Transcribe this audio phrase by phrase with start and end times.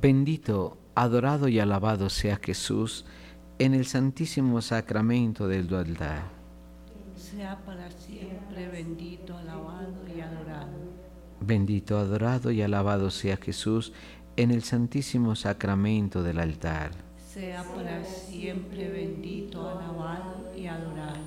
[0.00, 3.04] Bendito, adorado y alabado sea Jesús
[3.58, 6.22] en el santísimo sacramento del altar.
[7.16, 10.78] sea para siempre bendito, alabado y adorado.
[11.40, 13.92] Bendito, adorado y alabado sea Jesús
[14.36, 16.92] en el santísimo sacramento del altar.
[17.28, 21.18] Sea para siempre bendito, alabado y adorado.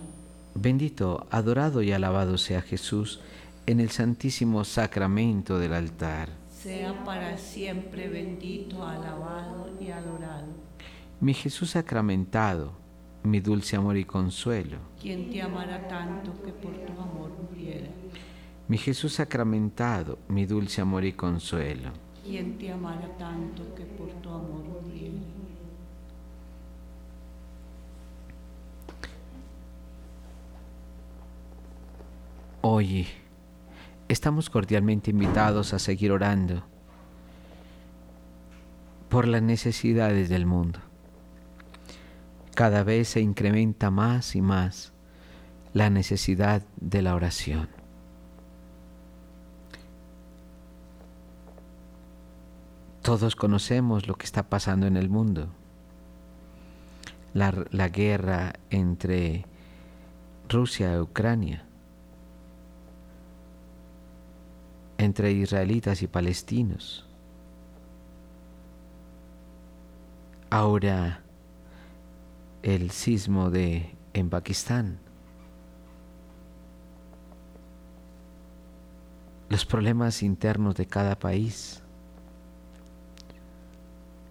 [0.55, 3.19] Bendito, adorado y alabado sea Jesús
[3.65, 6.40] en el santísimo sacramento del altar.
[6.61, 10.45] Sea para siempre bendito, alabado y adorado.
[11.19, 12.73] Mi Jesús sacramentado,
[13.23, 14.77] mi dulce amor y consuelo.
[15.01, 17.87] Quien te amará tanto que por tu amor muriera.
[18.67, 21.89] Mi Jesús sacramentado, mi dulce amor y consuelo.
[22.23, 25.17] Quien te amará tanto que por tu amor muriera.
[32.61, 33.07] Hoy
[34.11, 36.63] estamos cordialmente invitados a seguir orando
[39.09, 40.79] por las necesidades del mundo.
[42.53, 44.91] Cada vez se incrementa más y más
[45.73, 47.69] la necesidad de la oración.
[53.01, 55.47] Todos conocemos lo que está pasando en el mundo.
[57.33, 57.51] La,
[57.87, 59.45] guerra entre
[60.49, 61.65] Rusia y Ucrania,
[65.01, 67.07] entre israelitas y palestinos.
[70.51, 71.23] Ahora
[72.61, 74.99] el sismo de en Pakistán.
[79.49, 81.81] Los problemas internos de cada país.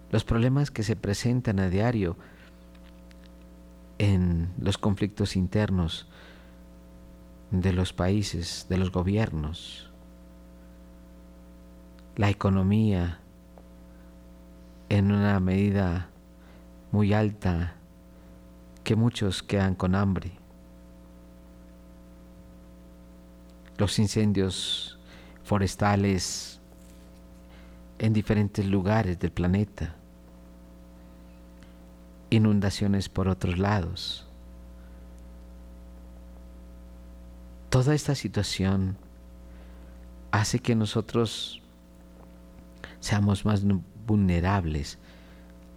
[0.09, 2.15] Los problemas que se presentan a diario
[3.97, 6.07] en los conflictos internos
[7.51, 9.90] de los países, de los gobiernos,
[12.15, 13.19] la economía
[14.89, 16.09] en una medida
[16.91, 17.75] muy alta
[18.83, 20.31] que muchos quedan con hambre.
[23.77, 24.99] Los incendios
[25.43, 26.59] forestales
[27.99, 29.95] en diferentes lugares del planeta.
[32.29, 34.27] Inundaciones por otros lados.
[37.69, 38.97] Toda esta situación
[40.31, 41.60] hace que nosotros
[43.01, 43.63] seamos más
[44.07, 44.97] vulnerables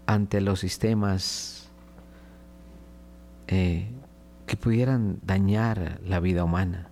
[0.07, 1.69] ante los sistemas
[3.49, 3.91] eh,
[4.47, 6.89] que pudieran dañar la vida humana.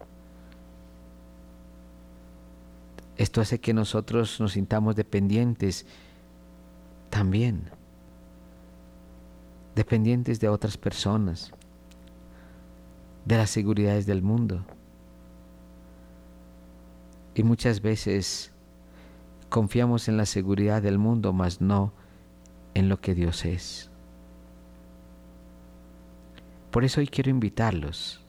[3.17, 5.87] Esto hace que nosotros nos sintamos dependientes
[7.11, 7.71] también,
[9.77, 11.53] dependientes de otras personas,
[13.27, 14.65] de las seguridades del mundo.
[17.35, 18.52] Y muchas veces
[19.53, 21.93] confiamos en la seguridad del mundo, mas no
[22.73, 23.91] en lo que Dios es.
[26.71, 28.25] Por eso hoy quiero invitarlos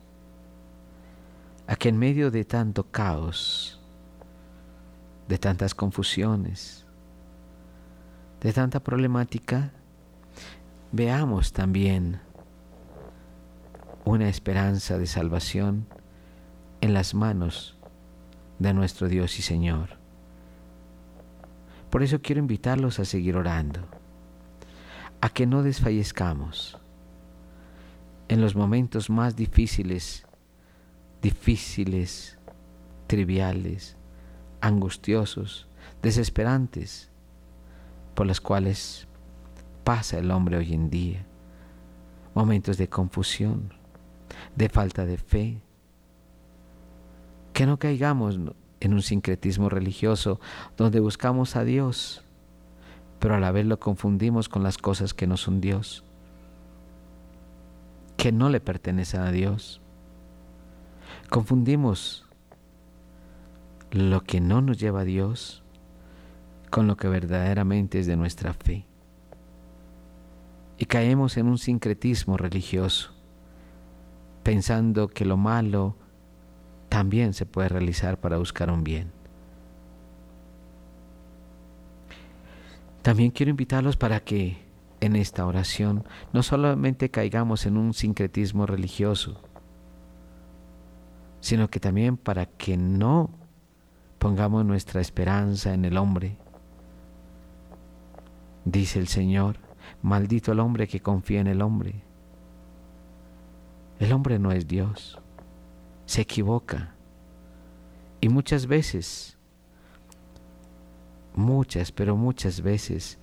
[1.65, 3.79] a que en medio de tanto caos,
[5.29, 6.85] de tantas confusiones,
[8.41, 9.71] de tanta problemática,
[10.91, 12.19] veamos también
[14.03, 15.87] una esperanza de salvación
[16.81, 17.77] en las manos
[18.59, 20.02] de nuestro Dios y Señor.
[21.93, 23.81] Por eso quiero invitarlos a seguir orando,
[25.21, 26.79] a que no desfallezcamos
[28.29, 30.25] en los momentos más difíciles,
[31.21, 32.39] difíciles,
[33.05, 33.95] triviales,
[34.59, 35.67] angustiosos,
[36.01, 37.11] desesperantes,
[38.15, 39.07] por los cuales
[39.83, 41.27] pasa el hombre hoy en día.
[42.33, 43.71] Momentos de confusión,
[44.55, 45.61] de falta de fe.
[47.53, 48.39] Que no caigamos
[48.83, 50.41] en un sincretismo religioso
[50.75, 52.21] donde buscamos a Dios,
[53.19, 56.03] pero a la vez lo confundimos con las cosas que no son Dios.
[58.17, 59.81] que no le pertenecen a Dios.
[61.29, 62.25] Confundimos
[63.91, 65.61] lo que no nos lleva a Dios
[66.69, 68.85] con lo que verdaderamente es de nuestra fe.
[70.77, 73.11] Y caemos en un sincretismo religioso,
[74.43, 75.97] pensando que lo malo
[76.93, 79.11] también se puede realizar para buscar un bien.
[83.01, 84.57] También quiero invitarlos para que
[85.01, 86.03] en esta oración
[86.33, 89.41] no solamente caigamos en un sincretismo religioso,
[91.39, 93.31] sino que también para que no
[94.19, 96.37] pongamos nuestra esperanza en el hombre.
[98.65, 99.57] Dice el Señor,
[100.03, 102.03] maldito el hombre que confía en el hombre.
[103.97, 105.22] El hombre no es Dios,
[106.13, 106.93] se equivoca.
[108.21, 109.35] Y muchas veces,
[111.33, 113.17] muchas, pero muchas veces,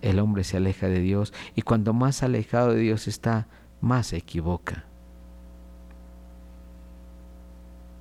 [0.00, 3.48] el hombre se aleja de Dios y cuando más alejado de Dios está,
[3.82, 4.86] más se equivoca.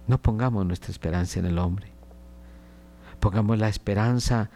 [0.07, 1.91] No pongamos nuestra esperanza en el hombre.
[3.19, 4.49] Pongamos la esperanza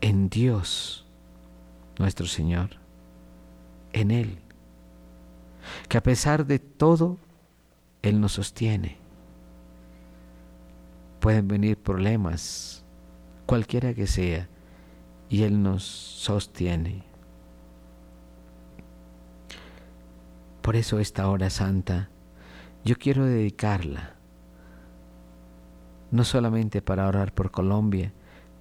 [0.00, 1.08] en Dios,
[1.98, 2.76] nuestro Señor,
[3.92, 4.38] en Él,
[5.88, 7.18] que a pesar de todo,
[8.02, 8.98] Él nos sostiene.
[11.20, 12.84] Pueden venir problemas,
[13.46, 14.48] cualquiera que sea,
[15.28, 17.04] y Él nos sostiene.
[20.62, 22.10] Por eso esta hora santa,
[22.84, 24.18] yo quiero dedicarla
[26.10, 28.12] no solamente para orar por Colombia,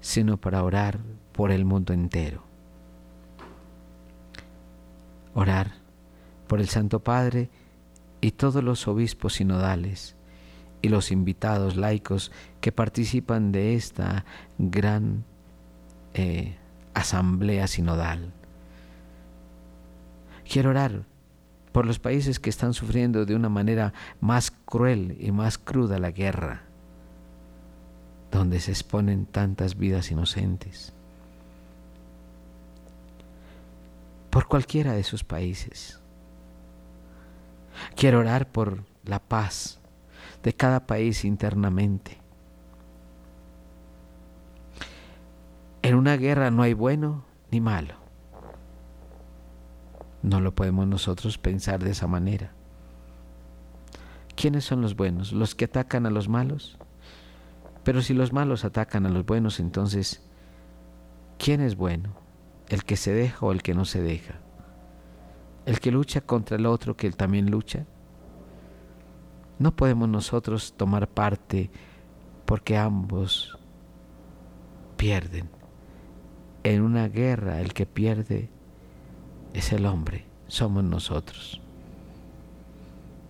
[0.01, 0.99] sino para orar
[1.31, 2.43] por el mundo entero.
[5.33, 5.73] Orar
[6.47, 7.49] por el Santo Padre
[8.27, 10.17] y todos los obispos sinodales
[10.81, 14.25] y los invitados laicos que participan de esta
[14.57, 15.23] gran
[16.13, 16.57] eh,
[16.93, 18.33] asamblea sinodal.
[20.45, 21.05] Quiero orar
[21.71, 26.11] por los países que están sufriendo de una manera más cruel y más cruda la
[26.11, 26.63] guerra
[28.29, 30.91] donde se exponen tantas vidas inocentes.
[34.29, 36.01] Por cualquiera de sus países.
[37.95, 39.79] Quiero orar por la paz
[40.43, 42.19] de cada país internamente.
[45.81, 47.95] En una guerra no hay bueno ni malo.
[50.21, 52.51] No lo podemos nosotros pensar de esa manera.
[54.35, 55.31] ¿Quiénes son los buenos?
[55.31, 56.77] ¿Los que atacan a los malos?
[57.83, 60.21] Pero si los malos atacan a los buenos, entonces,
[61.39, 62.09] ¿quién es bueno?
[62.67, 64.35] ¿El que se deja o el que no se deja?
[65.67, 67.85] ¿El que lucha contra el otro que él también lucha?
[69.59, 71.69] No podemos nosotros tomar parte
[72.45, 73.59] porque ambos
[74.97, 75.47] pierden.
[76.63, 78.49] En una guerra el que pierde
[79.53, 81.61] es el hombre, somos nosotros.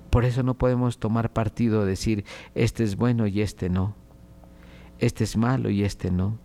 [0.09, 2.23] Por eso no podemos tomar partido, decir,
[2.55, 4.07] este es bueno y este no
[4.99, 6.39] este es malo y este no.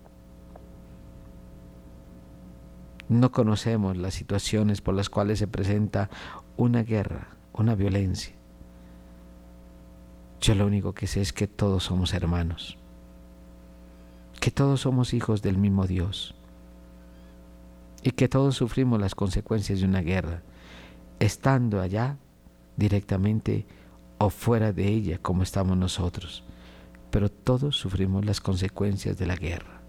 [3.12, 6.08] No conocemos las situaciones por las cuales se presenta
[6.56, 8.34] una guerra, una violencia.
[10.40, 12.78] Yo lo único que sé es que todos somos hermanos,
[14.40, 16.34] que todos somos hijos del mismo Dios
[18.02, 20.42] y que todos sufrimos las consecuencias de una guerra,
[21.20, 22.16] estando allá
[22.76, 23.66] directamente
[24.18, 26.42] o fuera de ella como estamos nosotros
[27.12, 29.81] pero todos sufrimos las consecuencias de la guerra.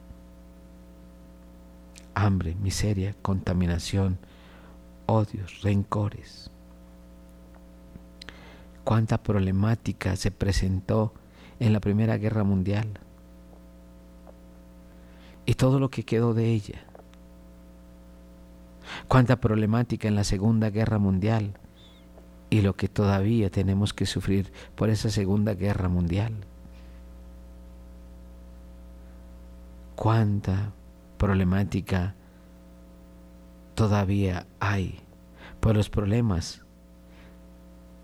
[2.15, 4.17] Hambre, miseria, contaminación,
[5.05, 6.51] odios, rencores.
[8.84, 11.13] Cuánta problemática se presentó
[11.60, 13.00] en la Primera Guerra Mundial
[15.46, 16.84] y todo lo que quedó de ella.
[19.08, 21.58] Cuánta problemática en la Segunda Guerra Mundial
[22.50, 26.46] y lo que todavía tenemos que sufrir por esa Segunda Guerra Mundial.
[30.03, 30.74] cuánta
[31.24, 32.15] problemática
[33.75, 35.00] todavía hay
[35.62, 36.65] por los problemas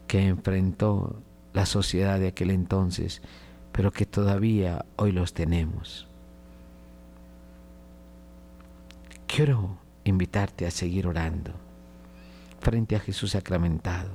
[0.07, 1.21] que enfrentó
[1.51, 3.21] la sociedad de aquel entonces,
[3.73, 6.07] pero que todavía hoy los tenemos.
[9.27, 11.51] Quiero invitarte a seguir orando
[12.61, 14.11] frente a Jesús sacramentado,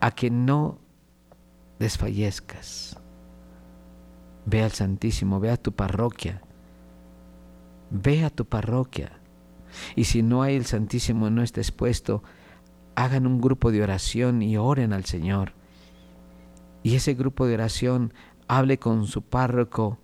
[0.00, 0.80] a que no
[1.78, 2.96] desfallezcas,
[4.46, 6.40] Ve al Santísimo, ve a tu parroquia.
[7.90, 9.18] Ve a tu parroquia.
[9.96, 12.22] Y si no hay el Santísimo, no está expuesto,
[12.94, 15.52] hagan un grupo de oración y oren al Señor.
[16.82, 18.12] Y ese grupo de oración
[18.46, 19.98] hable con su párroco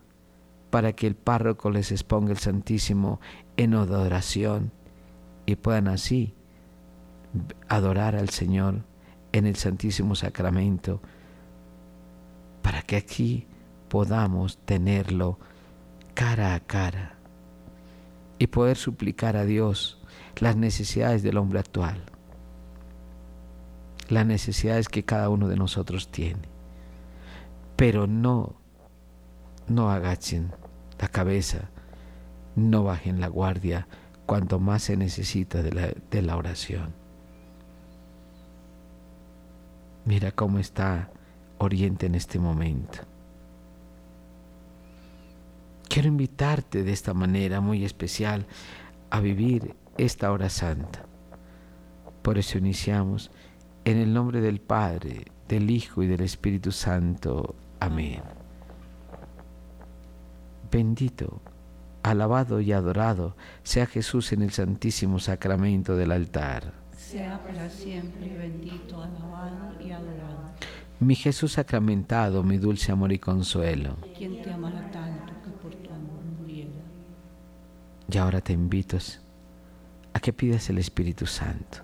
[0.71, 3.21] para que el párroco les exponga el Santísimo
[3.57, 4.73] en adoración
[5.47, 6.35] y puedan así
[7.69, 8.85] adorar al Señor
[9.33, 11.01] en el Santísimo Sacramento
[12.63, 13.47] para que aquí
[13.89, 15.39] podamos tenerlo
[16.15, 17.14] cara a cara
[18.39, 20.01] y poder suplicar a Dios
[20.37, 22.03] las necesidades del hombre actual,
[24.09, 26.49] las necesidades que cada uno de nosotros tiene.
[27.77, 28.55] Pero no,
[29.69, 30.53] no agachen
[30.99, 31.71] la cabeza,
[32.57, 33.87] no bajen la guardia
[34.27, 36.95] cuanto más se necesita de la, de la oración.
[40.05, 41.11] Mira cómo está
[41.59, 42.99] Oriente en este momento.
[45.95, 48.47] Quiero invitarte de esta manera muy especial
[49.11, 51.07] a vivir esta hora santa.
[52.21, 53.31] Por eso iniciamos
[53.85, 57.55] en el nombre del Padre, del Hijo y del Espíritu Santo.
[57.79, 58.23] Amén.
[60.69, 61.41] Bendito,
[62.03, 66.73] alabado y adorado sea Jesús en el Santísimo Sacramento del altar.
[66.97, 70.35] Sea para siempre bendito, alabado y adorado.
[71.01, 73.97] Mi Jesús sacramentado, mi dulce amor y consuelo.
[74.17, 76.71] Te amará tanto que por tu amor muriera.
[78.11, 78.99] Y ahora te invito
[80.13, 81.79] a que pidas el Espíritu Santo.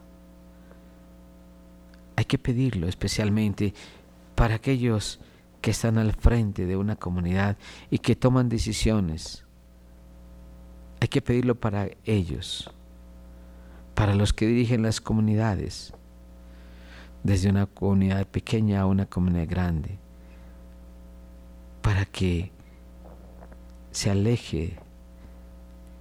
[2.17, 3.73] Hay que pedirlo especialmente
[4.35, 5.21] para aquellos
[5.61, 7.57] que están al frente de una comunidad
[7.91, 9.45] y que toman decisiones.
[11.01, 12.71] Hay que pedirlo para ellos,
[13.95, 15.95] para los que dirigen las comunidades,
[17.23, 19.99] desde una comunidad pequeña a una comunidad grande,
[21.83, 22.53] para que
[23.91, 24.79] se aleje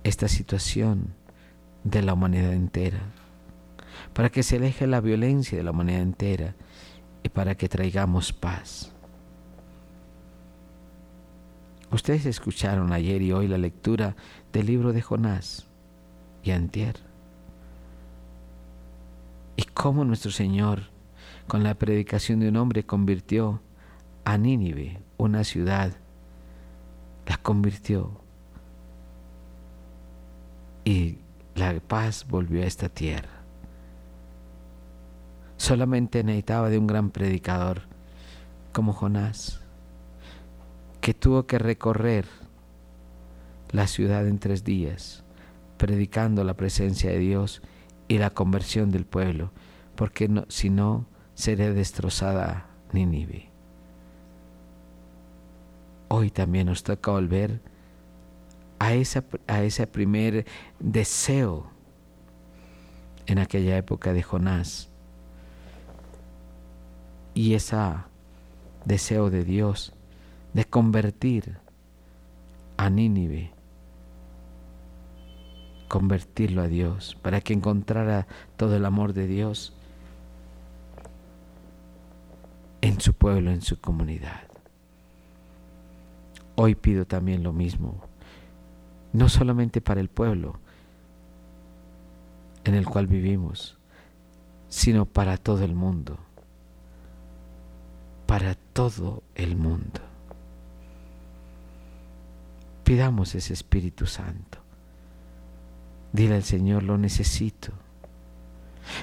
[0.09, 1.13] esta situación
[1.83, 2.99] de la humanidad entera,
[4.13, 6.55] para que se aleje la violencia de la humanidad entera
[7.23, 8.91] y para que traigamos paz.
[11.91, 14.15] Ustedes escucharon ayer y hoy la lectura
[14.51, 15.67] del libro de Jonás
[16.43, 16.95] y antier.
[19.55, 20.89] Y cómo nuestro Señor,
[21.47, 23.61] con la predicación de un hombre, convirtió
[24.25, 25.93] a Nínive, una ciudad,
[27.27, 28.28] la convirtió.
[30.89, 31.19] Y
[31.53, 33.43] la paz volvió a esta tierra.
[35.55, 37.83] Solamente necesitaba de un gran predicador
[38.73, 39.61] como Jonás
[40.99, 42.25] que tuvo que recorrer
[43.69, 45.23] la ciudad en tres días,
[45.77, 47.61] predicando la presencia de Dios
[48.07, 49.51] y la conversión del pueblo,
[49.95, 51.05] porque si no,
[51.35, 53.51] sería destrozada Nínive.
[56.07, 57.61] Hoy también nos toca volver
[58.79, 60.45] a, a ese primer
[60.79, 61.67] deseo
[63.25, 64.89] en aquella época de Jonás
[67.33, 67.77] y ese
[68.85, 69.93] deseo de Dios
[70.53, 71.57] de convertir
[72.77, 73.51] a Nínive,
[75.87, 79.73] convertirlo a Dios, para que encontrara todo el amor de Dios
[82.81, 84.43] en su pueblo, en su comunidad.
[86.55, 88.08] Hoy pido también lo mismo,
[89.13, 90.59] no solamente para el pueblo
[92.63, 93.77] en el cual vivimos,
[94.67, 96.19] sino para todo el mundo,
[98.27, 100.01] para todo el mundo.
[102.83, 104.59] Pidamos ese Espíritu Santo.
[106.11, 107.71] Dile al Señor, lo necesito.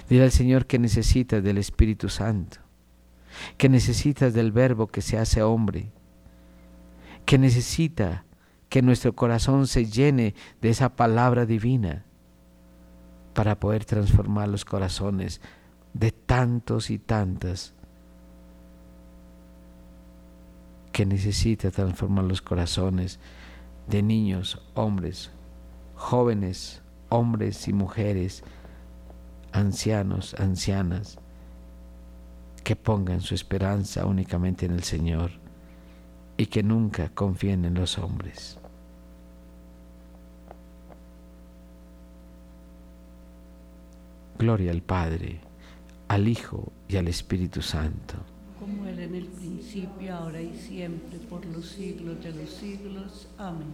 [0.08, 2.58] Dile al Señor que necesitas del Espíritu Santo,
[3.56, 5.90] que necesitas del Verbo que se hace hombre,
[7.25, 8.25] que necesita
[8.68, 12.04] que nuestro corazón se llene de esa palabra divina
[13.35, 15.40] para poder transformar los corazones
[15.92, 17.75] de tantos y tantas
[20.92, 23.20] que necesita transformar los corazones
[23.87, 25.30] de niños, hombres,
[25.94, 28.42] jóvenes, hombres y mujeres,
[29.52, 31.18] ancianos, ancianas,
[32.64, 35.45] que pongan su esperanza únicamente en el Señor
[36.37, 38.59] y que nunca confíen en los hombres.
[44.38, 45.40] Gloria al Padre,
[46.09, 48.16] al Hijo y al Espíritu Santo
[48.66, 53.28] como era en el principio, ahora y siempre, por los siglos de los siglos.
[53.38, 53.71] Amén.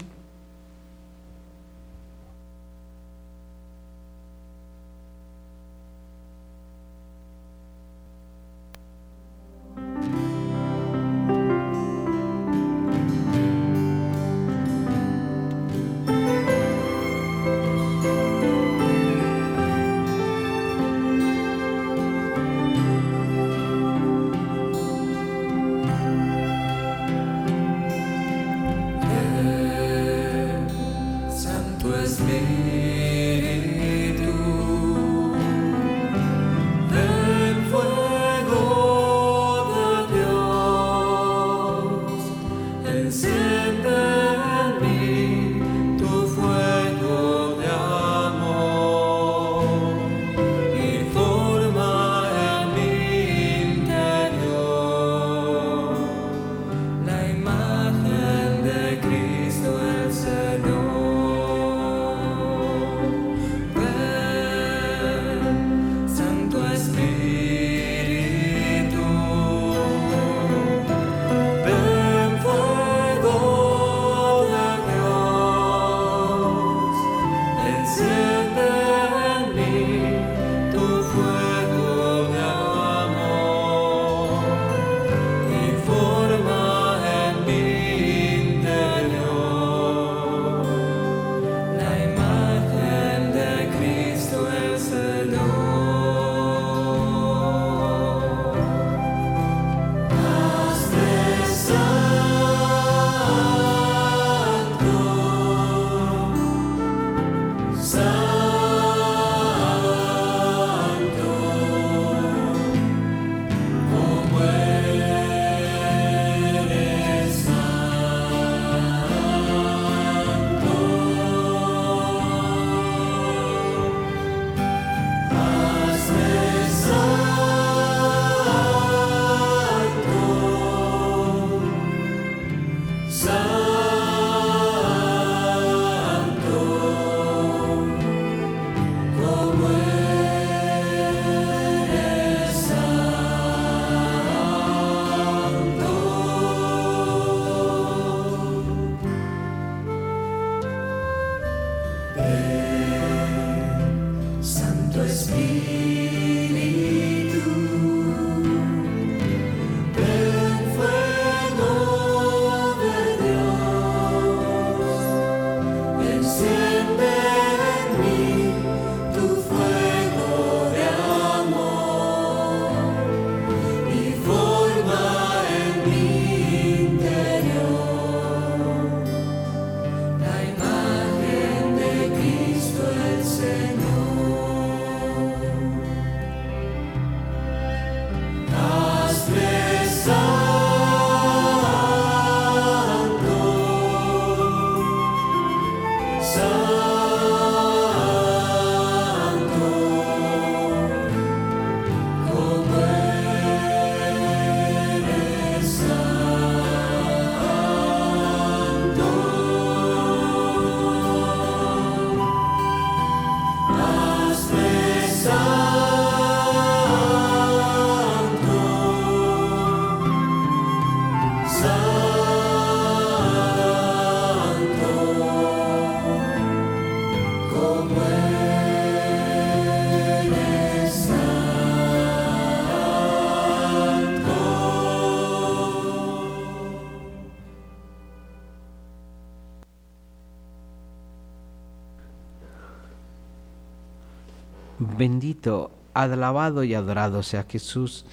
[244.85, 248.05] Bendito, alabado y adorado sea Jesús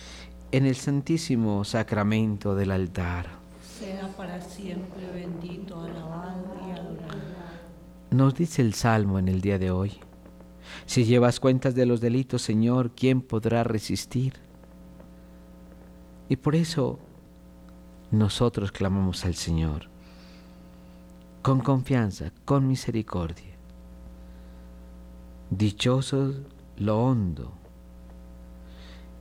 [0.51, 3.25] en el santísimo sacramento del altar.
[3.79, 7.17] Sea para siempre bendito, alabado y adorado.
[8.11, 9.93] Nos dice el Salmo en el día de hoy.
[10.85, 14.33] Si llevas cuentas de los delitos, Señor, ¿quién podrá resistir?
[16.29, 16.99] Y por eso
[18.11, 19.89] nosotros clamamos al Señor
[21.41, 23.55] con confianza, con misericordia.
[25.49, 26.35] Dichoso
[26.79, 27.51] lo hondo.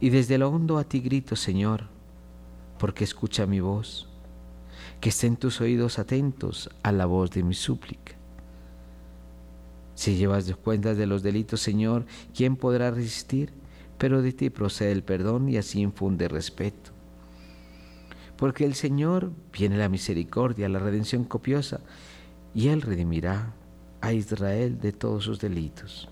[0.00, 1.88] Y desde lo hondo a ti grito, Señor,
[2.78, 4.08] porque escucha mi voz,
[5.00, 8.14] que estén tus oídos atentos a la voz de mi súplica.
[9.94, 13.52] Si llevas cuentas de los delitos, Señor, ¿quién podrá resistir?
[13.98, 16.92] Pero de ti procede el perdón y así infunde respeto.
[18.36, 21.80] Porque el Señor viene la misericordia, la redención copiosa,
[22.54, 23.52] y Él redimirá
[24.00, 26.08] a Israel de todos sus delitos.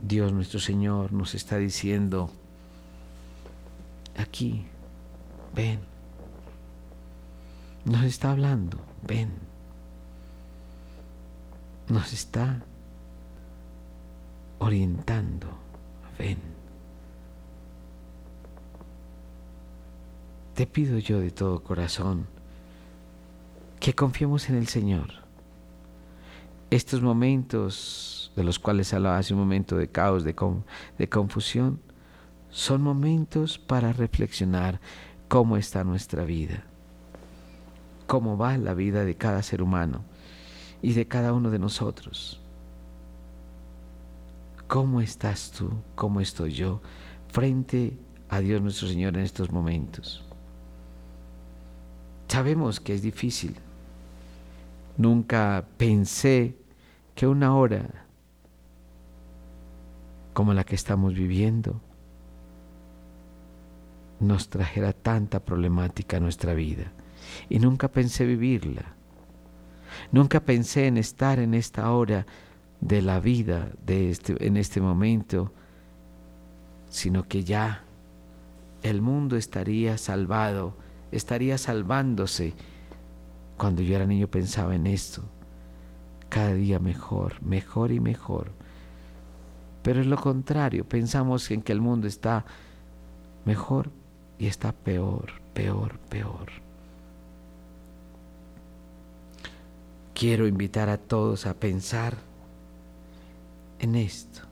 [0.00, 2.30] Dios nuestro Señor nos está diciendo,
[4.16, 4.64] aquí,
[5.54, 5.80] ven,
[7.84, 9.30] nos está hablando, ven,
[11.88, 12.62] nos está
[14.58, 15.48] orientando,
[16.18, 16.38] ven.
[20.54, 22.26] Te pido yo de todo corazón
[23.78, 25.08] que confiemos en el Señor.
[26.70, 30.34] Estos momentos de los cuales hablaba hace un momento de caos, de,
[30.98, 31.80] de confusión,
[32.50, 34.80] son momentos para reflexionar
[35.28, 36.64] cómo está nuestra vida,
[38.06, 40.02] cómo va la vida de cada ser humano
[40.80, 42.40] y de cada uno de nosotros.
[44.66, 45.70] ¿Cómo estás tú?
[45.94, 46.80] ¿Cómo estoy yo
[47.28, 47.98] frente
[48.28, 50.24] a Dios nuestro Señor en estos momentos?
[52.28, 53.56] Sabemos que es difícil,
[54.98, 56.56] Nunca pensé
[57.14, 58.07] que una hora
[60.38, 61.80] como la que estamos viviendo
[64.20, 66.92] nos trajera tanta problemática a nuestra vida.
[67.48, 68.94] Y nunca pensé vivirla.
[70.12, 72.24] Nunca pensé en estar en esta hora
[72.80, 75.52] de la vida, de este, en este momento,
[76.88, 77.82] sino que ya
[78.84, 80.76] el mundo estaría salvado,
[81.10, 82.54] estaría salvándose
[83.56, 85.24] cuando yo era niño pensaba en esto.
[86.28, 88.57] Cada día mejor, mejor y mejor.
[89.88, 92.44] Pero es lo contrario, pensamos en que el mundo está
[93.46, 93.90] mejor
[94.38, 96.52] y está peor, peor, peor.
[100.12, 102.18] Quiero invitar a todos a pensar
[103.78, 104.42] en esto.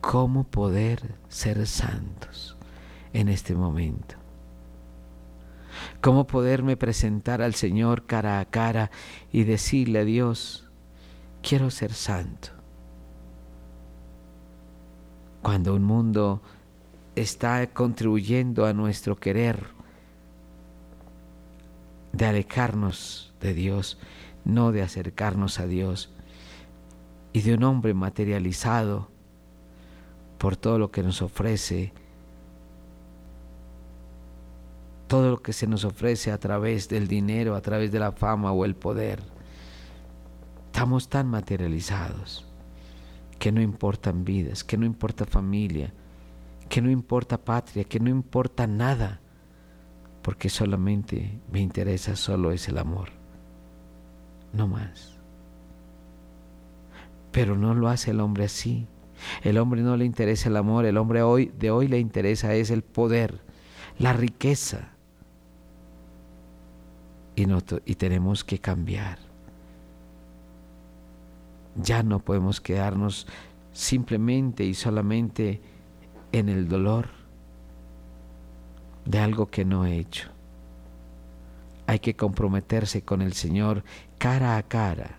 [0.00, 2.56] ¿Cómo poder ser santos?
[3.12, 4.17] en este momento.
[6.00, 8.90] ¿Cómo poderme presentar al Señor cara a cara
[9.32, 10.68] y decirle a Dios,
[11.42, 12.50] quiero ser santo?
[15.42, 16.42] Cuando un mundo
[17.16, 19.66] está contribuyendo a nuestro querer
[22.12, 23.98] de alejarnos de Dios,
[24.44, 26.10] no de acercarnos a Dios,
[27.32, 29.10] y de un hombre materializado
[30.38, 31.92] por todo lo que nos ofrece,
[35.08, 38.52] todo lo que se nos ofrece a través del dinero, a través de la fama
[38.52, 39.22] o el poder.
[40.66, 42.46] Estamos tan materializados
[43.38, 45.92] que no importan vidas, que no importa familia,
[46.68, 49.20] que no importa patria, que no importa nada,
[50.22, 53.08] porque solamente me interesa solo es el amor,
[54.52, 55.14] no más.
[57.32, 58.86] Pero no lo hace el hombre así.
[59.42, 62.70] El hombre no le interesa el amor, el hombre hoy de hoy le interesa es
[62.70, 63.40] el poder,
[63.98, 64.97] la riqueza,
[67.84, 69.18] y, tenemos que cambiar.
[71.76, 73.26] Ya no podemos quedarnos
[73.72, 75.60] simplemente y solamente
[76.32, 77.08] en el dolor
[79.04, 80.28] de algo que no he hecho.
[81.86, 83.84] Hay que comprometerse con el Señor
[84.18, 85.18] cara a cara.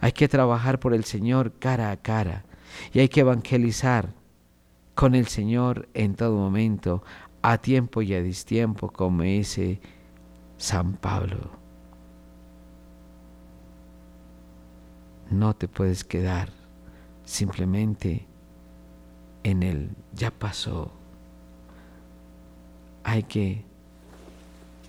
[0.00, 2.44] Hay que trabajar por el Señor cara a cara.
[2.92, 4.14] Y hay que evangelizar
[4.94, 7.04] con el Señor en todo momento,
[7.42, 9.80] a tiempo y a distiempo, como ese
[10.58, 11.50] San Pablo.
[15.30, 16.50] No te puedes quedar
[17.24, 18.26] simplemente
[19.44, 20.90] en el ya pasó.
[23.04, 23.64] Hay que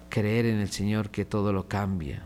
[0.10, 2.23] creer en el Señor que todo lo cambia.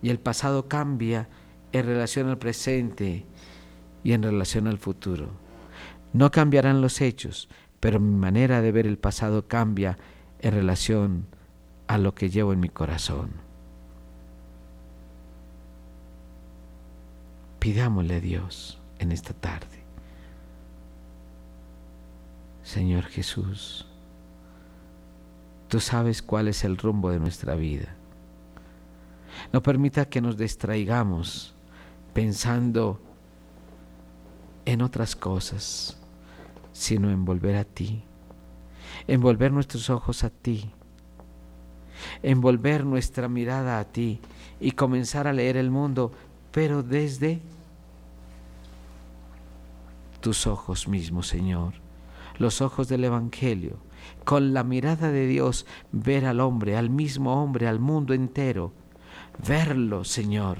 [0.00, 1.28] Y el pasado cambia
[1.72, 3.26] en relación al presente
[4.02, 5.28] y en relación al futuro.
[6.14, 9.98] No cambiarán los hechos, pero mi manera de ver el pasado cambia
[10.40, 11.35] en relación
[11.86, 13.30] a lo que llevo en mi corazón.
[17.58, 19.84] Pidámosle a Dios en esta tarde.
[22.62, 23.86] Señor Jesús,
[25.68, 27.94] tú sabes cuál es el rumbo de nuestra vida.
[29.52, 31.54] No permita que nos distraigamos
[32.12, 33.00] pensando
[34.64, 35.96] en otras cosas,
[36.72, 38.02] sino en volver a ti,
[39.06, 40.72] en volver nuestros ojos a ti,
[42.22, 44.20] en volver nuestra mirada a ti
[44.60, 46.12] y comenzar a leer el mundo,
[46.50, 47.40] pero desde
[50.20, 51.74] tus ojos mismos, Señor,
[52.38, 53.76] los ojos del Evangelio,
[54.24, 58.72] con la mirada de Dios, ver al hombre, al mismo hombre, al mundo entero,
[59.46, 60.58] verlo, Señor,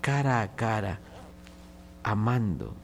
[0.00, 1.00] cara a cara,
[2.02, 2.74] amando,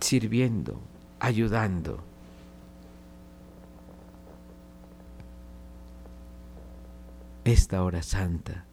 [0.00, 0.78] sirviendo,
[1.20, 2.07] ayudando.
[7.48, 8.66] Esta hora santa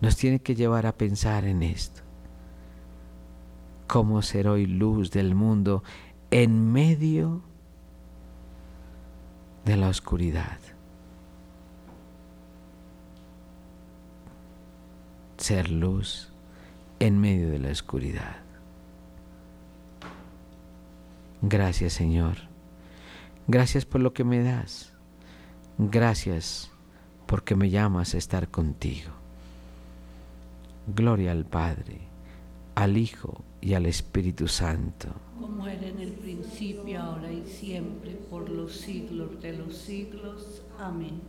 [0.00, 2.00] nos tiene que llevar a pensar en esto.
[3.88, 5.82] ¿Cómo ser hoy luz del mundo
[6.30, 7.42] en medio
[9.64, 10.60] de la oscuridad?
[15.36, 16.32] Ser luz
[17.00, 18.36] en medio de la oscuridad.
[21.40, 22.36] Gracias Señor.
[23.48, 24.92] Gracias por lo que me das.
[25.76, 26.71] Gracias
[27.32, 29.10] porque me llamas a estar contigo.
[30.94, 31.96] Gloria al Padre,
[32.74, 35.08] al Hijo y al Espíritu Santo.
[35.40, 40.60] Como era en el principio, ahora y siempre, por los siglos de los siglos.
[40.78, 41.22] Amén.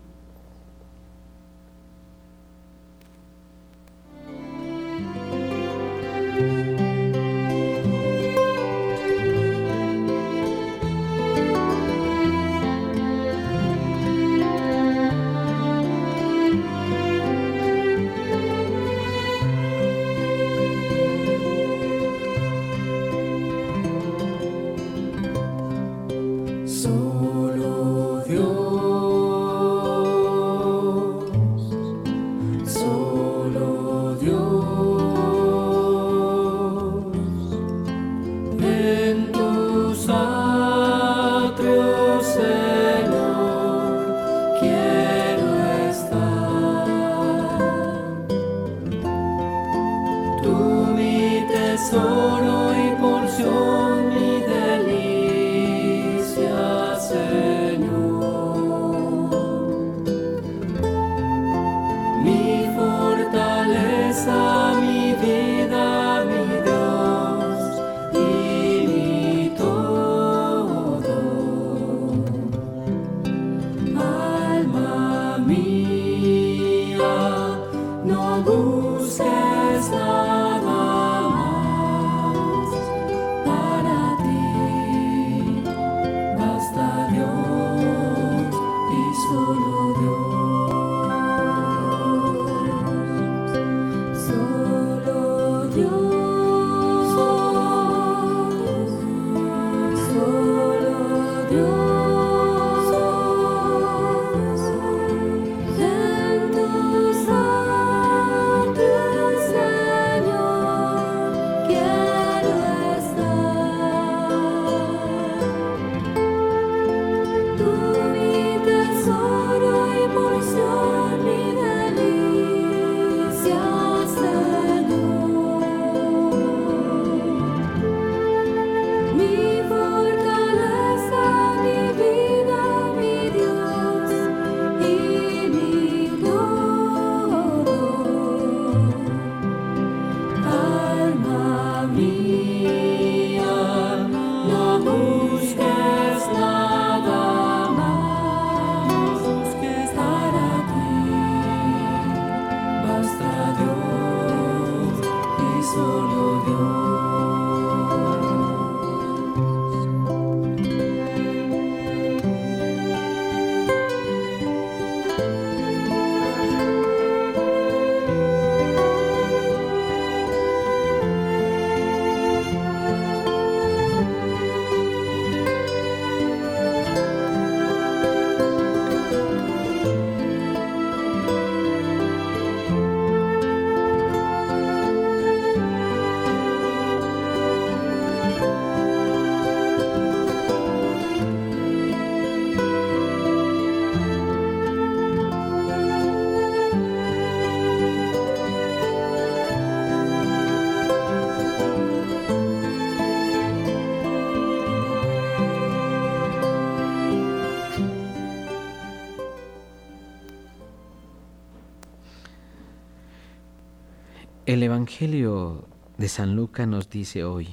[214.54, 217.48] El Evangelio de San Lucas nos dice hoy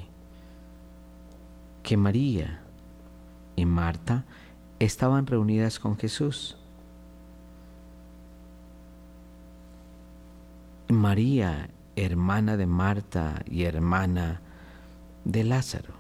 [1.83, 2.61] que María
[3.57, 4.27] y Marta
[4.81, 6.59] estaban reunidas con Jesús.
[10.89, 14.43] María, hermana de Marta y hermana
[15.25, 15.95] de Lázaro.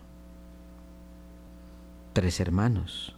[2.12, 3.16] Tres hermanos.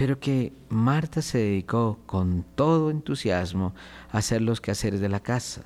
[0.00, 3.74] Pero que Marta se dedicó con todo entusiasmo
[4.10, 5.60] a hacer los quehaceres de la casa.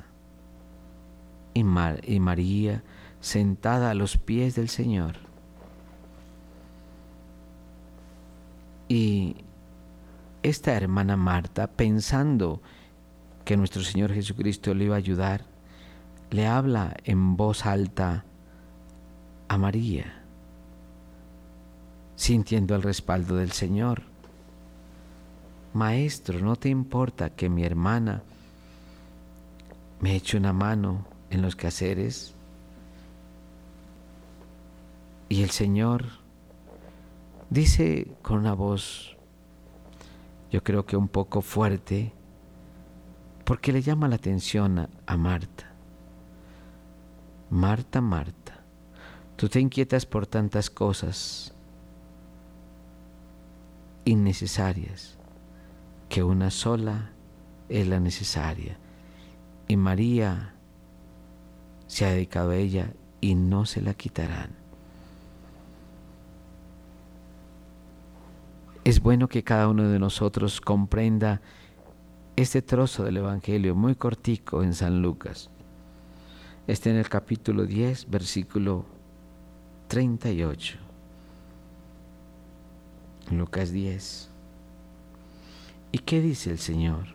[1.55, 2.83] Y, y María
[3.21, 5.19] sentada a los pies del Señor.
[8.89, 9.37] Y
[10.43, 12.61] esta hermana Marta, pensando
[13.45, 15.45] que nuestro Señor Jesucristo le iba a ayudar,
[16.33, 18.25] le habla en voz alta
[19.47, 20.25] a María,
[22.17, 24.13] sintiendo el respaldo del Señor.
[25.75, 28.23] Maestro, ¿no te importa que mi hermana
[30.01, 32.35] me eche una mano en los quehaceres?
[35.29, 36.07] Y el Señor
[37.51, 39.17] dice con una voz,
[40.53, 42.13] yo creo que un poco fuerte,
[43.45, 45.73] porque le llama la atención a, Marta.
[47.51, 48.61] Marta, Marta,
[49.35, 51.53] tú te inquietas por tantas cosas
[54.05, 55.19] innecesarias,
[56.15, 57.11] que una sola
[57.69, 58.79] es la necesaria.
[59.67, 60.55] Y María
[61.89, 64.51] se ha dedicado a ella y no se la quitarán.
[68.85, 71.41] Es bueno que cada uno de nosotros comprenda
[72.37, 75.51] este trozo del Evangelio muy cortico en San Lucas.
[76.69, 78.87] Está en el capítulo 10, versículo
[79.89, 80.79] 38.
[83.33, 84.34] Lucas 10.
[85.95, 87.07] ¿Y qué dice el Señor?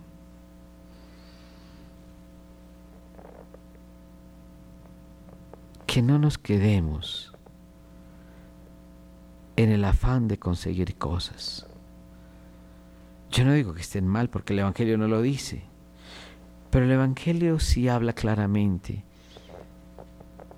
[5.86, 7.34] Que no nos quedemos
[9.58, 11.68] en el afán de conseguir cosas
[13.32, 15.62] yo no digo que estén mal porque el Evangelio no lo dice,
[16.72, 19.04] pero el Evangelio sí habla claramente.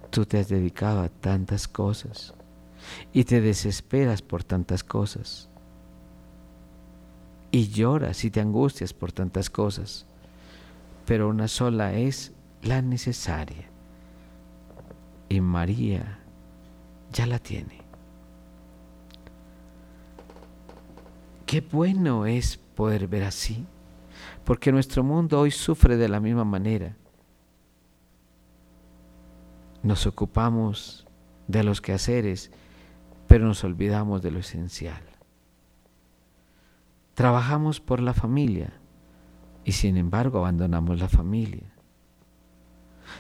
[0.10, 2.34] Tú te has dedicado a tantas cosas
[3.14, 5.51] y te desesperas por tantas cosas
[7.52, 10.06] y lloras y te angustias por tantas cosas,
[11.06, 13.70] pero una sola es la necesaria
[15.28, 16.20] y María
[17.12, 17.82] ya la tiene.
[21.46, 23.66] Qué bueno es poder ver así,
[24.46, 26.96] porque nuestro mundo hoy sufre de la misma manera.
[29.84, 31.06] Nos ocupamos
[31.48, 32.52] de los quehaceres,
[33.28, 35.11] pero nos olvidamos de lo esencial.
[37.22, 38.74] Trabajamos por la familia
[39.64, 41.72] y sin embargo abandonamos la familia.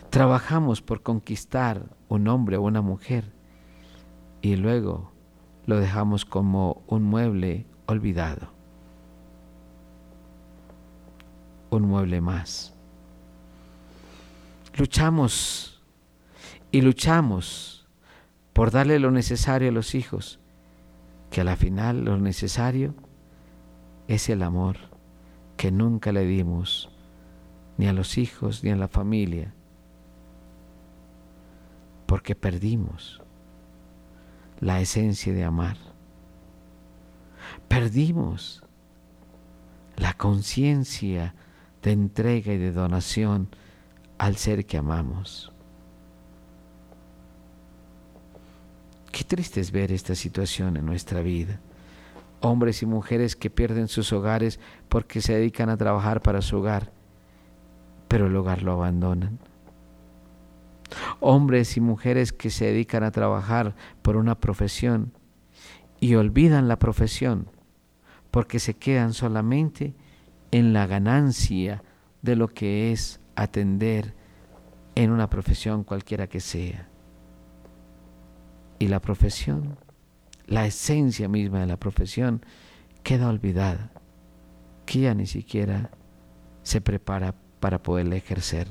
[0.09, 3.31] Trabajamos por conquistar un hombre o una mujer
[4.41, 5.11] y luego
[5.67, 8.47] lo dejamos como un mueble olvidado.
[11.69, 12.73] Un mueble más.
[14.79, 15.79] Luchamos
[16.71, 17.85] y luchamos
[18.51, 20.39] por darle lo necesario a los hijos,
[21.29, 22.95] que a la final lo necesario
[24.13, 24.77] es el amor
[25.57, 26.89] que nunca le dimos
[27.77, 29.53] ni a los hijos ni a la familia,
[32.05, 33.21] porque perdimos
[34.59, 35.77] la esencia de amar
[37.67, 38.63] perdimos
[39.95, 41.35] la conciencia
[41.81, 43.47] de entrega y de donación
[44.17, 45.51] al ser que amamos.
[49.11, 51.59] Qué triste es ver esta situación en nuestra vida.
[52.41, 56.91] Hombres y mujeres que pierden sus hogares porque se dedican a trabajar para su hogar,
[58.07, 59.39] pero el hogar lo abandonan.
[61.19, 65.13] Hombres y mujeres que se dedican a trabajar por una profesión
[65.99, 67.47] y olvidan la profesión
[68.31, 69.93] porque se quedan solamente
[70.51, 71.83] en la ganancia
[72.21, 74.15] de lo que es atender
[74.95, 76.89] en una profesión cualquiera que sea.
[78.79, 79.77] Y la profesión,
[80.51, 82.45] la esencia misma de la profesión,
[83.03, 83.89] queda olvidada,
[84.85, 85.91] que ya ni siquiera
[86.61, 88.67] se prepara para poderla ejercer.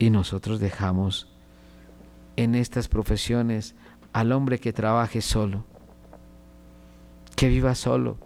[0.00, 1.28] Y nosotros dejamos
[2.34, 3.76] en estas profesiones
[4.12, 5.64] al hombre que trabaje solo,
[7.36, 8.18] que viva solo,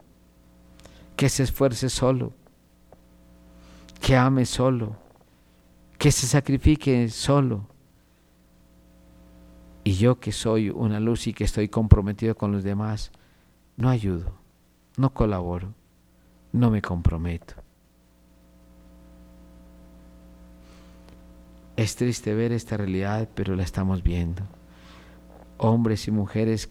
[1.14, 2.32] que se esfuerce solo,
[4.00, 4.96] que ame solo,
[5.98, 7.75] que se sacrifique solo.
[9.86, 13.12] Y yo que soy una luz y que estoy comprometido con los demás,
[13.76, 14.32] no ayudo,
[14.96, 15.74] no colaboro,
[16.50, 17.54] no me comprometo.
[21.76, 24.42] Es triste ver esta realidad, pero la estamos viendo.
[25.56, 26.68] Hombres y mujeres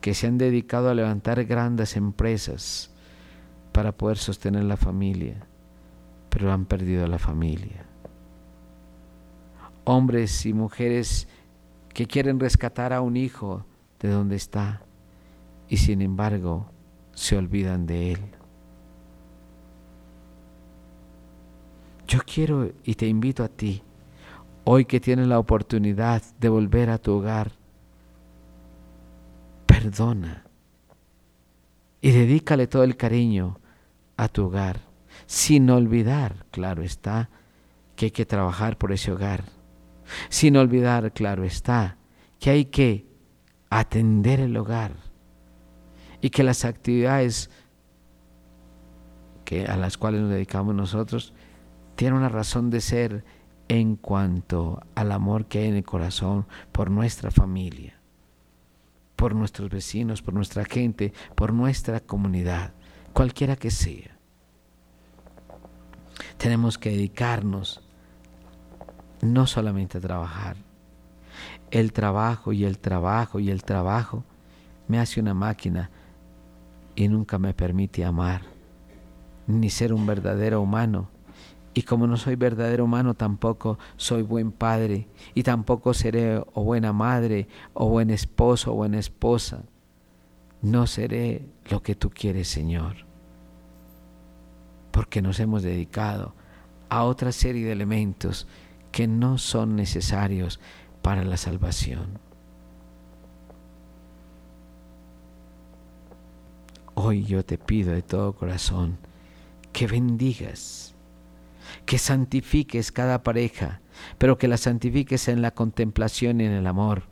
[0.00, 2.94] que se han dedicado a levantar grandes empresas
[3.72, 5.36] para poder sostener la familia,
[6.30, 7.84] pero han perdido la familia.
[9.84, 11.28] Hombres y mujeres
[11.94, 13.64] que quieren rescatar a un hijo
[14.00, 14.82] de donde está
[15.68, 16.66] y sin embargo
[17.12, 18.20] se olvidan de él.
[22.06, 23.82] Yo quiero y te invito a ti
[24.64, 27.50] Hoy que tienes la oportunidad de volver a tu hogar,
[29.66, 30.44] perdona
[32.00, 33.58] y dedícale todo el cariño
[34.16, 34.80] a tu hogar,
[35.26, 37.28] sin olvidar, claro está,
[37.96, 39.44] que hay que trabajar por ese hogar,
[40.28, 41.96] sin olvidar, claro está,
[42.38, 43.06] que hay que
[43.70, 44.92] atender el hogar
[46.20, 47.50] y que las actividades
[49.44, 51.32] que, a las cuales nos dedicamos nosotros
[51.96, 53.24] tienen una razón de ser
[53.68, 58.00] en cuanto al amor que hay en el corazón por nuestra familia,
[59.16, 62.74] por nuestros vecinos, por nuestra gente, por nuestra comunidad,
[63.12, 64.18] cualquiera que sea.
[66.36, 67.81] Tenemos que dedicarnos
[69.22, 70.56] no solamente trabajar.
[71.70, 74.24] El trabajo y el trabajo y el trabajo
[74.88, 75.90] me hace una máquina
[76.94, 78.42] y nunca me permite amar,
[79.46, 81.08] ni ser un verdadero humano
[81.74, 86.92] y como no soy verdadero humano, tampoco soy buen padre y tampoco seré o buena
[86.92, 89.62] madre o buen esposo o buena esposa.
[90.60, 93.06] No seré lo que tú quieres, Señor.
[94.90, 96.34] Porque nos hemos dedicado
[96.90, 98.46] a otra serie de elementos
[98.92, 100.60] que no son necesarios
[101.02, 102.18] para la salvación.
[106.94, 108.98] Hoy yo te pido de todo corazón
[109.72, 110.94] que bendigas
[111.86, 113.80] que santifiques cada pareja,
[114.18, 117.04] pero que la santifiques en la contemplación y en el amor,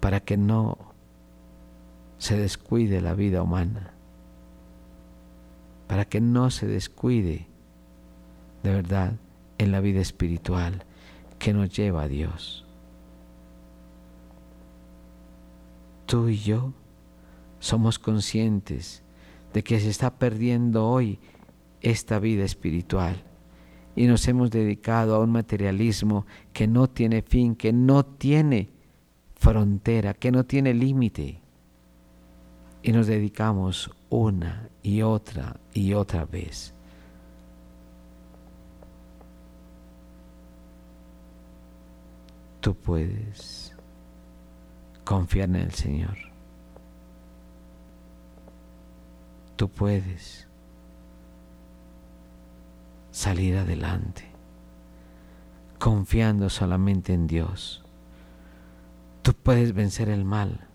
[0.00, 0.78] para que no
[2.18, 3.92] se descuide la vida humana,
[5.86, 7.48] para que no se descuide
[8.62, 9.14] de verdad
[9.62, 10.84] en la vida espiritual
[11.38, 12.64] que nos lleva a Dios.
[16.06, 16.72] Tú y yo
[17.58, 19.02] somos conscientes
[19.52, 21.18] de que se está perdiendo hoy
[21.80, 23.22] esta vida espiritual
[23.94, 28.70] y nos hemos dedicado a un materialismo que no tiene fin, que no tiene
[29.34, 31.40] frontera, que no tiene límite.
[32.82, 36.74] Y nos dedicamos una y otra y otra vez.
[42.62, 43.74] Tú puedes
[45.02, 46.16] confiar en el Señor.
[49.56, 50.46] Tú puedes
[53.10, 54.26] salir adelante,
[55.80, 57.84] confiando solamente en Dios.
[59.22, 60.68] Tú puedes vencer el mal.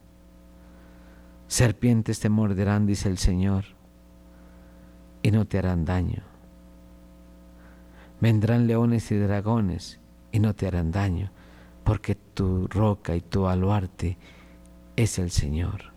[1.48, 3.64] Serpientes te morderán, dice el Señor,
[5.24, 6.24] y no te harán daño.
[8.20, 10.02] Vendrán leones y dragones
[10.34, 11.32] y no te harán daño,
[11.88, 14.18] porque tu roca y tu aluarte
[14.98, 15.94] es el Señor.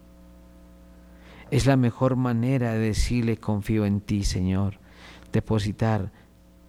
[1.51, 4.79] Es la mejor manera de decirle confío en ti, Señor,
[5.33, 6.13] depositar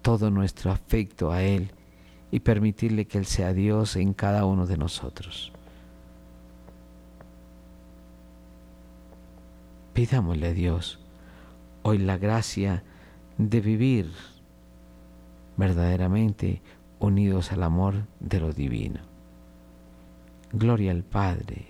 [0.02, 1.70] todo nuestro afecto a Él
[2.32, 5.52] y permitirle que Él sea Dios en cada uno de nosotros.
[9.92, 10.98] Pidámosle a Dios
[11.82, 12.82] hoy la gracia
[13.38, 14.10] de vivir
[15.56, 16.60] verdaderamente
[16.98, 19.11] unidos al amor de lo divino.
[20.54, 21.64] Gloria al Padre,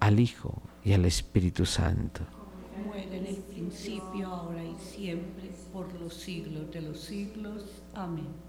[0.00, 2.22] al Hijo y al Espíritu Santo.
[2.96, 7.64] en el principio, ahora y siempre por los siglos de los siglos.
[7.94, 8.47] Amén.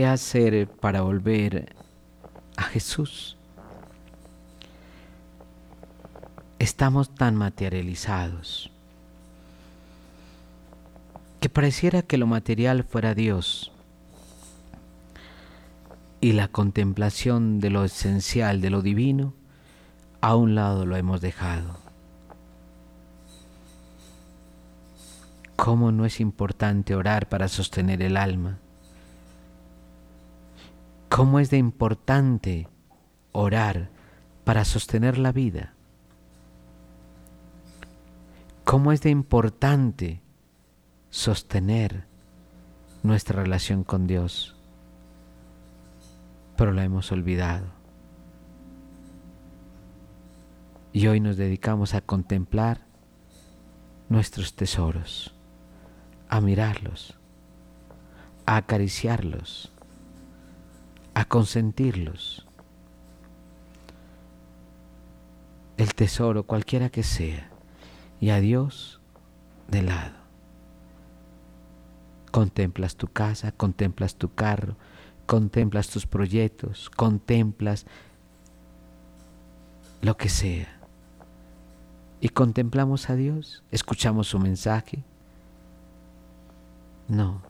[0.00, 1.76] ¿Qué hacer para volver
[2.56, 3.36] a Jesús?
[6.58, 8.70] Estamos tan materializados
[11.38, 13.72] que pareciera que lo material fuera Dios
[16.22, 19.34] y la contemplación de lo esencial, de lo divino,
[20.22, 21.76] a un lado lo hemos dejado.
[25.56, 28.60] ¿Cómo no es importante orar para sostener el alma?
[31.10, 32.68] ¿Cómo es de importante
[33.32, 33.90] orar
[34.44, 35.74] para sostener la vida?
[38.62, 40.22] ¿Cómo es de importante
[41.10, 42.06] sostener
[43.02, 44.54] nuestra relación con Dios?
[46.56, 47.66] Pero la hemos olvidado.
[50.92, 52.86] Y hoy nos dedicamos a contemplar
[54.08, 55.34] nuestros tesoros,
[56.28, 57.18] a mirarlos,
[58.46, 59.72] a acariciarlos
[61.14, 62.46] a consentirlos.
[65.76, 67.50] El tesoro, cualquiera que sea,
[68.20, 69.00] y a Dios
[69.68, 70.16] de lado.
[72.30, 74.76] Contemplas tu casa, contemplas tu carro,
[75.26, 77.86] contemplas tus proyectos, contemplas
[80.02, 80.78] lo que sea.
[82.20, 85.02] Y contemplamos a Dios, escuchamos su mensaje.
[87.08, 87.42] No,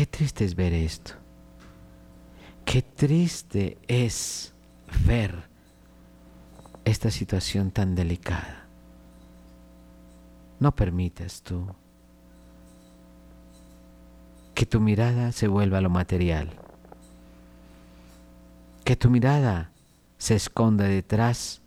[0.00, 1.12] Qué triste es ver esto.
[2.64, 4.54] Qué triste es
[5.04, 5.34] ver
[6.86, 8.64] esta situación tan delicada.
[10.58, 11.66] No permitas tú
[14.54, 16.48] que tu mirada se vuelva a lo material.
[18.84, 19.70] Que tu mirada
[20.16, 21.60] se esconda detrás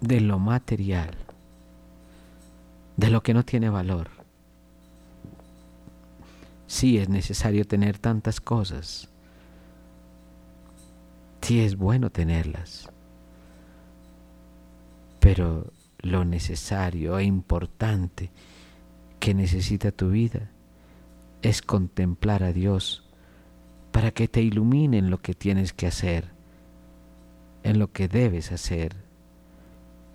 [0.00, 1.18] de lo material,
[2.96, 4.19] de lo que no tiene valor.
[6.70, 9.08] Sí es necesario tener tantas cosas.
[11.42, 12.88] Sí es bueno tenerlas.
[15.18, 18.30] Pero lo necesario e importante
[19.18, 20.52] que necesita tu vida
[21.42, 23.04] es contemplar a Dios
[23.90, 26.30] para que te ilumine en lo que tienes que hacer,
[27.64, 28.94] en lo que debes hacer,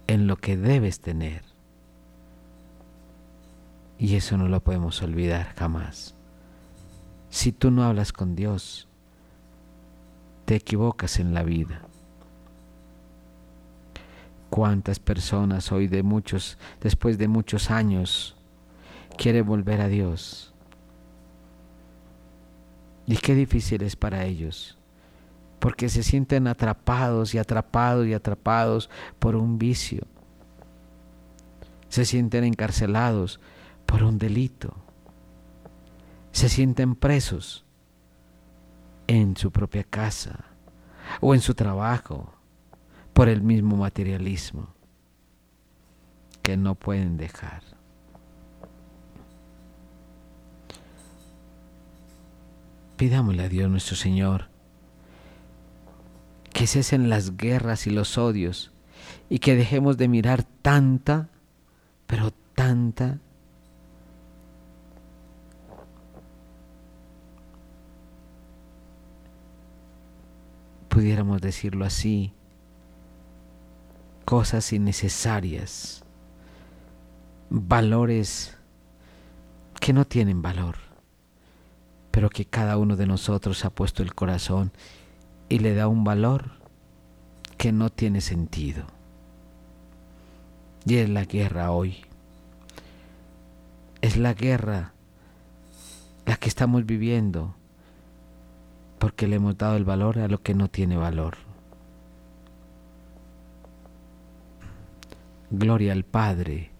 [0.07, 1.43] en lo que debes tener.
[3.99, 6.15] Y eso no lo podemos olvidar jamás.
[7.29, 8.87] Si tú no hablas con Dios,
[10.45, 11.81] te equivocas en la vida.
[14.49, 18.35] ¿Cuántas personas hoy de muchos, después de muchos años,
[19.15, 20.53] quiere volver a Dios.
[23.07, 24.77] Y qué difícil es para ellos,
[25.59, 30.03] porque se sienten atrapados y atrapados y atrapados por un vicio.
[31.89, 33.39] Se sienten encarcelados
[33.85, 34.75] por un delito.
[36.35, 37.63] Se sienten presos
[39.07, 40.43] en su propia casa
[41.21, 42.33] o en su trabajo
[43.13, 44.67] por el mismo materialismo
[46.43, 47.63] que no pueden dejar.
[52.97, 54.49] Pidámosle a Dios nuestro Señor
[56.51, 58.73] que cesen las guerras y los odios
[59.29, 61.29] y que dejemos de mirar tanta,
[62.07, 63.21] pero tanta
[70.95, 72.31] pudiéramos decirlo así,
[74.23, 76.05] cosas innecesarias,
[77.49, 78.57] valores
[79.81, 80.77] que no tienen valor,
[82.11, 84.71] pero que cada uno de nosotros ha puesto el corazón
[85.49, 86.51] y le da un valor
[87.57, 88.85] que no tiene sentido.
[90.85, 92.05] Y es la guerra hoy.
[93.99, 94.93] Es la guerra
[96.25, 97.53] la que estamos viviendo
[99.05, 101.37] porque le hemos dado el valor a lo que no tiene valor.
[105.51, 106.71] Gloria al Padre,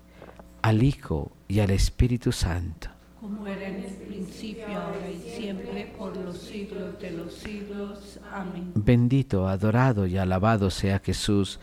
[0.64, 2.90] al Hijo y al Espíritu Santo.
[3.22, 8.20] Como era en el principio, ahora y siempre, por los siglos de los siglos.
[8.34, 8.72] Amén.
[8.74, 11.60] Bendito, adorado y alabado sea Jesús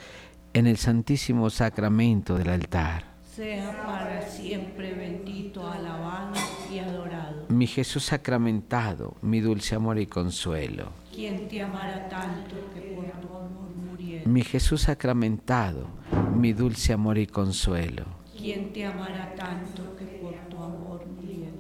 [0.53, 3.07] en el santísimo sacramento del altar.
[3.35, 6.35] Sea para siempre bendito, alabado
[6.73, 7.47] y adorado.
[7.63, 10.91] Mi Jesús sacramentado, mi dulce amor y consuelo.
[11.15, 14.29] Quien te amará tanto que por tu amor muriera.
[14.29, 15.87] Mi Jesús sacramentado,
[16.35, 18.05] mi dulce amor y consuelo.
[18.37, 21.53] Quien te amará tanto que por tu amor muriera.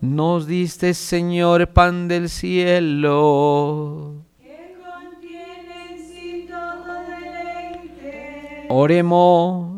[0.00, 4.14] Nos diste, Señor, pan del cielo.
[4.42, 8.66] Que contiene en sí todo deleite.
[8.68, 9.75] Oremos.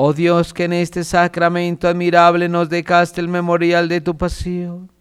[0.00, 4.92] Oh Dios, que en este sacramento admirable nos dejaste el memorial de tu pasión.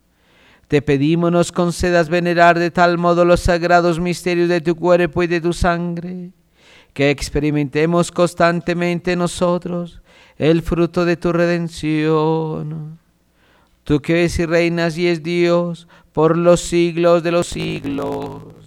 [0.68, 5.28] Te pedimos nos concedas venerar de tal modo los sagrados misterios de tu cuerpo y
[5.28, 6.32] de tu sangre,
[6.94, 10.02] que experimentemos constantemente nosotros
[10.36, 12.98] el fruto de tu redención.
[13.84, 18.67] Tú que ves y reinas y es Dios por los siglos de los siglos.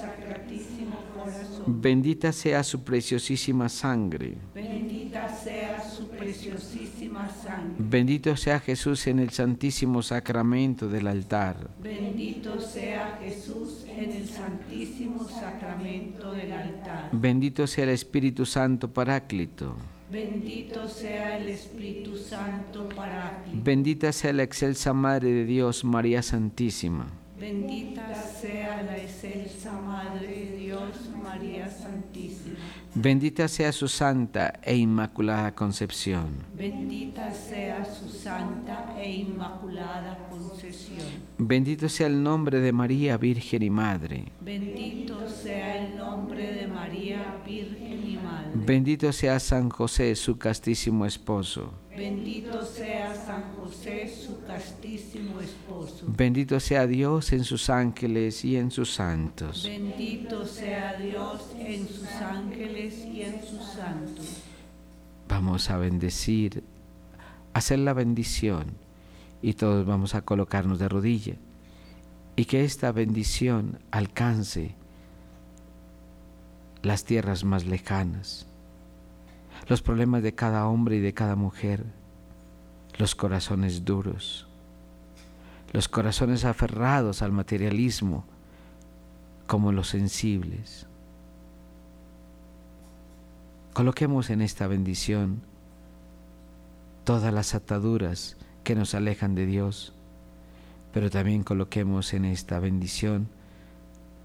[1.67, 4.37] Bendita sea su preciosísima sangre.
[4.53, 7.75] Bendita sea su preciosísima sangre.
[7.77, 11.69] Bendito sea Jesús en el santísimo sacramento del altar.
[11.81, 17.09] Bendito sea Jesús en el santísimo sacramento del altar.
[17.11, 19.75] Bendito sea el Espíritu Santo Paráclito.
[20.11, 23.63] Bendito sea el Espíritu Santo Paráclito.
[23.63, 27.20] Bendita sea la excelsa Madre de Dios, María Santísima.
[27.41, 32.59] Bendita sea la excelsa Madre de Dios, María Santísima.
[32.93, 36.27] Bendita sea su santa e inmaculada concepción.
[36.55, 41.07] Bendita sea su santa e inmaculada concesión.
[41.39, 44.25] Bendito sea el nombre de María, Virgen y Madre.
[44.39, 48.51] Bendito sea el nombre de María, Virgen y Madre.
[48.53, 51.73] Bendito sea San José, su castísimo esposo.
[51.97, 54.20] Bendito sea San José, su
[54.51, 56.05] castísimo esposo.
[56.07, 59.63] Bendito sea Dios en sus ángeles y en sus santos.
[59.65, 64.25] Bendito sea Dios en sus ángeles y en sus santos.
[65.27, 66.63] Vamos a bendecir,
[67.53, 68.73] hacer la bendición
[69.41, 71.35] y todos vamos a colocarnos de rodilla
[72.35, 74.75] y que esta bendición alcance
[76.81, 78.47] las tierras más lejanas,
[79.67, 81.85] los problemas de cada hombre y de cada mujer,
[83.01, 84.45] los corazones duros,
[85.73, 88.25] los corazones aferrados al materialismo
[89.47, 90.85] como los sensibles.
[93.73, 95.41] Coloquemos en esta bendición
[97.03, 99.93] todas las ataduras que nos alejan de Dios,
[100.93, 103.29] pero también coloquemos en esta bendición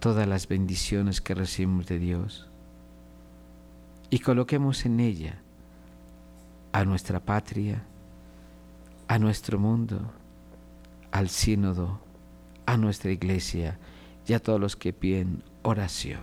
[0.01, 2.47] todas las bendiciones que recibimos de Dios
[4.11, 5.39] y coloquemos en ella
[6.73, 7.87] a nuestra patria,
[9.09, 10.01] a nuestro mundo,
[11.11, 12.01] al sínodo,
[12.67, 13.79] a nuestra iglesia
[14.27, 16.21] y a todos los que piden oración.